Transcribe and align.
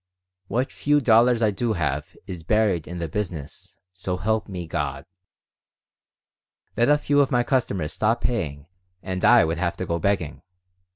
What 0.47 0.71
few 0.71 0.99
dollars 0.99 1.43
I 1.43 1.51
do 1.51 1.73
have 1.73 2.17
is 2.25 2.41
buried 2.41 2.87
in 2.87 2.97
the 2.97 3.07
business. 3.07 3.77
So 3.93 4.17
help 4.17 4.47
me, 4.49 4.65
God! 4.65 5.05
Let 6.75 6.89
a 6.89 6.97
few 6.97 7.19
of 7.19 7.29
my 7.29 7.43
customers 7.43 7.93
stop 7.93 8.21
paying 8.21 8.65
and 9.03 9.23
I 9.23 9.45
would 9.45 9.59
have 9.59 9.77
to 9.77 9.85
go 9.85 9.99
begging. 9.99 10.41